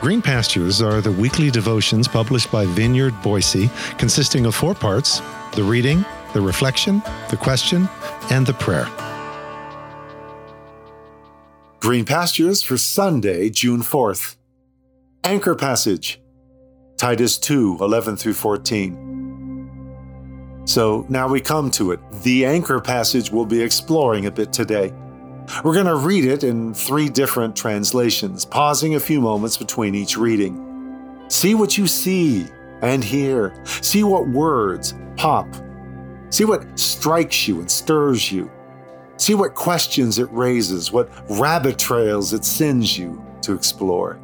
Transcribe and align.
Green 0.00 0.22
Pastures 0.22 0.80
are 0.80 1.02
the 1.02 1.12
weekly 1.12 1.50
devotions 1.50 2.08
published 2.08 2.50
by 2.50 2.64
Vineyard 2.64 3.12
Boise, 3.20 3.68
consisting 3.98 4.46
of 4.46 4.54
four 4.54 4.74
parts 4.74 5.20
the 5.52 5.62
reading, 5.62 6.06
the 6.32 6.40
reflection, 6.40 7.02
the 7.28 7.36
question, 7.36 7.86
and 8.30 8.46
the 8.46 8.54
prayer. 8.54 8.88
Green 11.80 12.06
Pastures 12.06 12.62
for 12.62 12.78
Sunday, 12.78 13.50
June 13.50 13.82
4th. 13.82 14.36
Anchor 15.22 15.54
Passage 15.54 16.18
Titus 16.96 17.36
2 17.36 17.76
11 17.82 18.16
through 18.16 18.32
14. 18.32 20.62
So 20.64 21.04
now 21.10 21.28
we 21.28 21.42
come 21.42 21.70
to 21.72 21.92
it. 21.92 22.00
The 22.22 22.46
anchor 22.46 22.80
passage 22.80 23.30
we'll 23.30 23.44
be 23.44 23.60
exploring 23.60 24.24
a 24.24 24.30
bit 24.30 24.50
today. 24.50 24.94
We're 25.64 25.74
going 25.74 25.86
to 25.86 25.96
read 25.96 26.24
it 26.24 26.44
in 26.44 26.74
three 26.74 27.08
different 27.08 27.56
translations, 27.56 28.44
pausing 28.44 28.94
a 28.94 29.00
few 29.00 29.20
moments 29.20 29.56
between 29.56 29.94
each 29.94 30.16
reading. 30.16 31.24
See 31.28 31.54
what 31.54 31.76
you 31.76 31.86
see 31.86 32.46
and 32.82 33.04
hear. 33.04 33.54
See 33.64 34.04
what 34.04 34.28
words 34.28 34.94
pop. 35.16 35.46
See 36.30 36.44
what 36.44 36.78
strikes 36.78 37.46
you 37.48 37.60
and 37.60 37.70
stirs 37.70 38.30
you. 38.30 38.50
See 39.16 39.34
what 39.34 39.54
questions 39.54 40.18
it 40.18 40.30
raises, 40.30 40.92
what 40.92 41.10
rabbit 41.28 41.78
trails 41.78 42.32
it 42.32 42.44
sends 42.44 42.96
you 42.96 43.22
to 43.42 43.52
explore. 43.52 44.18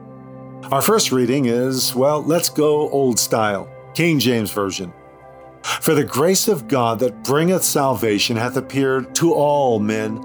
Our 0.71 0.81
first 0.81 1.13
reading 1.13 1.47
is, 1.47 1.95
well, 1.95 2.23
let's 2.23 2.49
go 2.49 2.89
old 2.91 3.19
style, 3.19 3.69
King 3.95 4.19
James 4.19 4.51
Version. 4.51 4.93
For 5.63 5.95
the 5.95 6.05
grace 6.05 6.49
of 6.49 6.69
God 6.69 6.99
that 7.01 7.25
bringeth 7.25 7.65
salvation 7.65 8.37
hath 8.37 8.57
appeared 8.57 9.15
to 9.17 9.35
all 9.35 9.81
men 9.81 10.17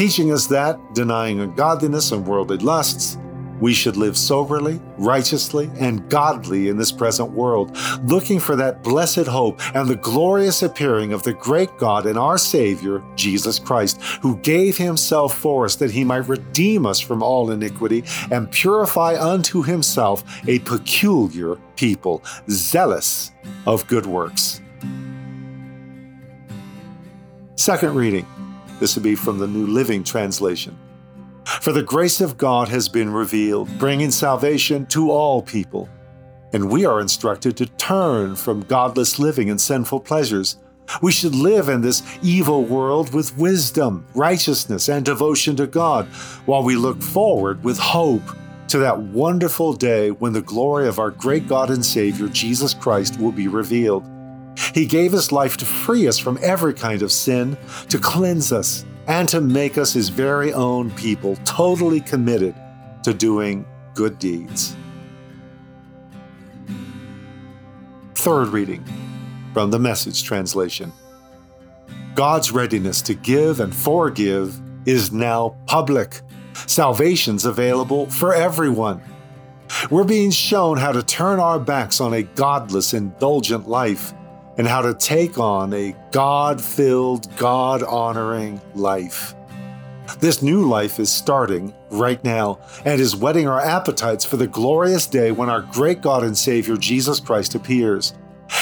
teaching 0.00 0.32
us 0.32 0.46
that, 0.46 0.80
denying 0.94 1.40
ungodliness 1.40 2.10
and 2.10 2.26
worldly 2.26 2.56
lusts, 2.56 3.18
we 3.60 3.74
should 3.74 3.98
live 3.98 4.16
soberly, 4.16 4.80
righteously, 4.96 5.70
and 5.78 6.08
godly 6.08 6.68
in 6.68 6.78
this 6.78 6.90
present 6.90 7.30
world, 7.32 7.76
looking 8.04 8.40
for 8.40 8.56
that 8.56 8.82
blessed 8.82 9.26
hope 9.26 9.60
and 9.76 9.86
the 9.86 9.96
glorious 9.96 10.62
appearing 10.62 11.12
of 11.12 11.22
the 11.22 11.34
great 11.34 11.68
God 11.76 12.06
and 12.06 12.18
our 12.18 12.38
Savior, 12.38 13.02
Jesus 13.14 13.58
Christ, 13.58 14.00
who 14.22 14.38
gave 14.38 14.78
himself 14.78 15.36
for 15.36 15.66
us 15.66 15.76
that 15.76 15.90
he 15.90 16.02
might 16.02 16.26
redeem 16.28 16.86
us 16.86 16.98
from 16.98 17.22
all 17.22 17.50
iniquity 17.50 18.02
and 18.30 18.50
purify 18.50 19.22
unto 19.22 19.62
himself 19.62 20.24
a 20.48 20.60
peculiar 20.60 21.56
people, 21.76 22.24
zealous 22.48 23.32
of 23.66 23.86
good 23.86 24.06
works. 24.06 24.62
Second 27.56 27.94
reading. 27.96 28.24
This 28.80 28.96
would 28.96 29.04
be 29.04 29.14
from 29.14 29.38
the 29.38 29.46
New 29.46 29.66
Living 29.66 30.02
Translation. 30.02 30.76
For 31.44 31.70
the 31.70 31.82
grace 31.82 32.22
of 32.22 32.38
God 32.38 32.68
has 32.68 32.88
been 32.88 33.12
revealed, 33.12 33.68
bringing 33.78 34.10
salvation 34.10 34.86
to 34.86 35.10
all 35.10 35.42
people. 35.42 35.88
And 36.54 36.70
we 36.70 36.86
are 36.86 37.00
instructed 37.00 37.58
to 37.58 37.66
turn 37.66 38.36
from 38.36 38.62
godless 38.62 39.18
living 39.18 39.50
and 39.50 39.60
sinful 39.60 40.00
pleasures. 40.00 40.56
We 41.02 41.12
should 41.12 41.34
live 41.34 41.68
in 41.68 41.82
this 41.82 42.02
evil 42.22 42.64
world 42.64 43.12
with 43.12 43.36
wisdom, 43.36 44.06
righteousness, 44.14 44.88
and 44.88 45.04
devotion 45.04 45.56
to 45.56 45.66
God, 45.66 46.06
while 46.46 46.62
we 46.62 46.74
look 46.74 47.02
forward 47.02 47.62
with 47.62 47.78
hope 47.78 48.22
to 48.68 48.78
that 48.78 48.98
wonderful 48.98 49.74
day 49.74 50.10
when 50.10 50.32
the 50.32 50.40
glory 50.40 50.88
of 50.88 50.98
our 50.98 51.10
great 51.10 51.46
God 51.46 51.70
and 51.70 51.84
Savior, 51.84 52.28
Jesus 52.28 52.72
Christ, 52.72 53.20
will 53.20 53.32
be 53.32 53.46
revealed. 53.46 54.04
He 54.74 54.86
gave 54.86 55.12
his 55.12 55.32
life 55.32 55.56
to 55.58 55.64
free 55.64 56.06
us 56.06 56.18
from 56.18 56.38
every 56.42 56.74
kind 56.74 57.02
of 57.02 57.12
sin, 57.12 57.56
to 57.88 57.98
cleanse 57.98 58.52
us, 58.52 58.84
and 59.06 59.28
to 59.28 59.40
make 59.40 59.76
us 59.78 59.92
his 59.92 60.08
very 60.08 60.52
own 60.52 60.90
people, 60.92 61.36
totally 61.44 62.00
committed 62.00 62.54
to 63.02 63.12
doing 63.14 63.66
good 63.94 64.18
deeds. 64.18 64.76
Third 68.14 68.48
reading 68.48 68.84
from 69.52 69.70
the 69.70 69.78
Message 69.78 70.24
translation 70.24 70.92
God's 72.14 72.52
readiness 72.52 73.00
to 73.02 73.14
give 73.14 73.60
and 73.60 73.74
forgive 73.74 74.60
is 74.86 75.10
now 75.10 75.56
public. 75.66 76.20
Salvation's 76.66 77.46
available 77.46 78.06
for 78.10 78.34
everyone. 78.34 79.00
We're 79.90 80.04
being 80.04 80.30
shown 80.30 80.76
how 80.76 80.92
to 80.92 81.02
turn 81.02 81.40
our 81.40 81.58
backs 81.58 82.00
on 82.00 82.12
a 82.12 82.22
godless, 82.22 82.92
indulgent 82.92 83.68
life 83.68 84.12
and 84.58 84.66
how 84.66 84.82
to 84.82 84.94
take 84.94 85.38
on 85.38 85.72
a 85.72 85.94
God 86.10 86.62
filled, 86.62 87.34
God 87.36 87.82
honoring 87.82 88.60
life. 88.74 89.34
This 90.18 90.42
new 90.42 90.68
life 90.68 90.98
is 90.98 91.10
starting 91.10 91.72
right 91.90 92.22
now 92.24 92.58
and 92.84 93.00
is 93.00 93.14
whetting 93.14 93.46
our 93.46 93.60
appetites 93.60 94.24
for 94.24 94.36
the 94.36 94.46
glorious 94.46 95.06
day 95.06 95.30
when 95.30 95.48
our 95.48 95.62
great 95.62 96.00
God 96.00 96.24
and 96.24 96.36
Savior 96.36 96.76
Jesus 96.76 97.20
Christ 97.20 97.54
appears. 97.54 98.14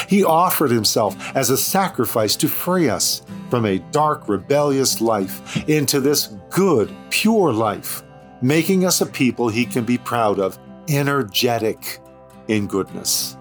He 0.07 0.23
offered 0.23 0.71
himself 0.71 1.17
as 1.35 1.49
a 1.49 1.57
sacrifice 1.57 2.37
to 2.37 2.49
free 2.49 2.91
us 2.91 3.23
from 3.49 3.65
a 3.65 3.79
dark, 3.91 4.29
rebellious 4.29 5.01
life 5.01 5.67
into 5.69 6.01
this 6.01 6.35
good, 6.51 6.95
pure 7.09 7.53
life, 7.53 8.03
making 8.43 8.85
us 8.85 9.01
a 9.01 9.07
people 9.07 9.49
he 9.49 9.65
can 9.65 9.85
be 9.85 9.97
proud 9.97 10.39
of, 10.39 10.59
energetic 10.89 12.01
in 12.49 12.67
goodness. 12.67 13.38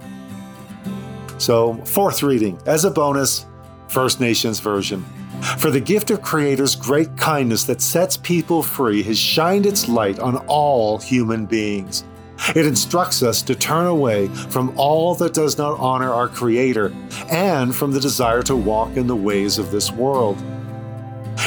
So, 1.37 1.75
fourth 1.85 2.23
reading, 2.23 2.59
as 2.65 2.83
a 2.83 2.91
bonus, 2.91 3.45
First 3.87 4.19
Nations 4.19 4.59
version. 4.59 5.05
For 5.59 5.69
the 5.69 5.79
gift 5.79 6.09
of 6.09 6.21
Creator's 6.21 6.75
great 6.75 7.15
kindness 7.15 7.63
that 7.65 7.81
sets 7.81 8.17
people 8.17 8.63
free 8.63 9.03
has 9.03 9.19
shined 9.19 9.65
its 9.65 9.87
light 9.87 10.19
on 10.19 10.37
all 10.47 10.97
human 10.97 11.45
beings. 11.45 12.03
It 12.55 12.65
instructs 12.65 13.23
us 13.23 13.41
to 13.43 13.55
turn 13.55 13.85
away 13.87 14.27
from 14.27 14.73
all 14.77 15.15
that 15.15 15.33
does 15.33 15.57
not 15.57 15.79
honor 15.79 16.11
our 16.11 16.27
Creator 16.27 16.93
and 17.29 17.75
from 17.75 17.91
the 17.91 17.99
desire 17.99 18.41
to 18.43 18.55
walk 18.55 18.95
in 18.97 19.07
the 19.07 19.15
ways 19.15 19.57
of 19.57 19.71
this 19.71 19.91
world. 19.91 20.41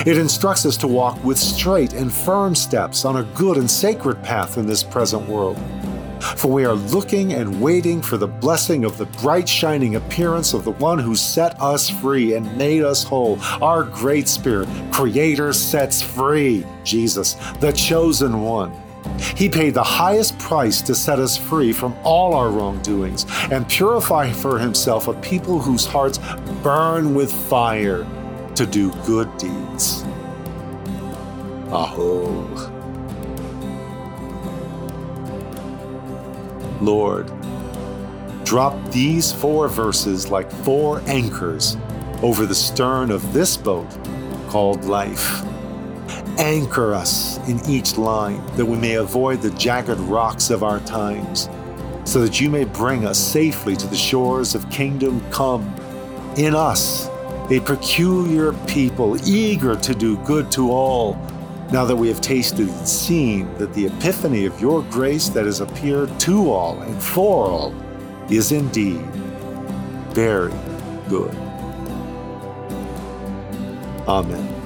It 0.07 0.19
instructs 0.19 0.65
us 0.67 0.77
to 0.79 0.89
walk 0.89 1.23
with 1.25 1.39
straight 1.39 1.93
and 1.93 2.13
firm 2.13 2.55
steps 2.55 3.05
on 3.05 3.17
a 3.17 3.25
good 3.35 3.57
and 3.57 3.71
sacred 3.71 4.23
path 4.23 4.57
in 4.57 4.67
this 4.67 4.83
present 4.83 5.29
world. 5.29 5.59
For 6.21 6.49
we 6.49 6.65
are 6.65 6.75
looking 6.75 7.33
and 7.33 7.61
waiting 7.61 8.03
for 8.03 8.17
the 8.17 8.27
blessing 8.27 8.85
of 8.85 8.99
the 8.99 9.07
bright 9.07 9.49
shining 9.49 9.97
appearance 9.97 10.53
of 10.53 10.65
the 10.65 10.73
one 10.73 10.99
who 10.99 11.17
set 11.17 11.61
us 11.61 11.89
free 11.89 12.35
and 12.35 12.57
made 12.57 12.83
us 12.83 13.03
whole. 13.03 13.39
Our 13.63 13.85
great 13.85 14.29
Spirit, 14.29 14.69
Creator, 14.93 15.53
sets 15.53 16.03
free 16.03 16.65
Jesus, 16.85 17.35
the 17.61 17.73
chosen 17.73 18.43
one. 18.43 18.73
He 19.37 19.49
paid 19.49 19.75
the 19.75 19.83
highest 19.83 20.39
price 20.39 20.83
to 20.83 20.95
set 20.95 21.19
us 21.19 21.37
free 21.37 21.73
from 21.73 21.97
all 22.05 22.35
our 22.35 22.51
wrongdoings 22.51 23.27
and 23.51 23.69
purify 23.69 24.31
for 24.31 24.59
himself 24.59 25.09
a 25.09 25.15
people 25.15 25.59
whose 25.59 25.87
hearts 25.87 26.19
burn 26.63 27.15
with 27.15 27.33
fire 27.33 28.07
to 28.55 28.67
do 28.67 28.93
good 29.07 29.35
deeds. 29.39 30.05
Aho. 31.73 32.80
Lord, 36.81 37.31
drop 38.45 38.75
these 38.91 39.31
four 39.33 39.69
verses 39.69 40.31
like 40.31 40.51
four 40.51 41.03
anchors 41.07 41.77
over 42.23 42.47
the 42.47 42.55
stern 42.55 43.11
of 43.11 43.33
this 43.33 43.57
boat 43.57 43.89
called 44.49 44.85
life. 44.85 45.43
Anchor 46.39 46.95
us 46.95 47.39
in 47.49 47.61
each 47.69 47.99
line 47.99 48.45
that 48.57 48.65
we 48.65 48.77
may 48.79 48.95
avoid 48.95 49.43
the 49.43 49.51
jagged 49.53 50.01
rocks 50.01 50.51
of 50.51 50.63
our 50.63 50.81
times, 50.81 51.49
so 52.05 52.21
that 52.23 52.41
you 52.41 52.49
may 52.49 52.65
bring 52.65 53.05
us 53.05 53.19
safely 53.19 53.77
to 53.77 53.87
the 53.87 53.97
shores 53.97 54.55
of 54.55 54.69
kingdom 54.71 55.21
come. 55.31 55.63
In 56.37 56.55
us, 56.55 57.09
a 57.51 57.61
peculiar 57.61 58.53
people, 58.67 59.17
eager 59.29 59.77
to 59.77 59.95
do 59.95 60.17
good 60.25 60.51
to 60.53 60.71
all 60.71 61.15
now 61.73 61.85
that 61.85 61.97
we 61.97 62.09
have 62.09 62.21
tasted 62.21 62.69
and 62.69 62.89
seen 62.89 63.53
that 63.59 63.73
the 63.75 63.87
epiphany 63.87 64.45
of 64.45 64.61
your 64.61 64.83
grace 64.85 65.29
that 65.29 65.47
has 65.47 65.61
appeared 65.61 66.19
to 66.21 66.51
all 66.51 66.81
and 66.83 67.01
for 67.03 67.47
all 67.51 67.75
is 68.29 68.53
indeed 68.53 69.01
very 70.13 70.53
good. 71.09 71.35
Amen. 74.09 74.60